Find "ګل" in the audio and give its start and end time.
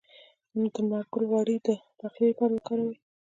1.11-1.23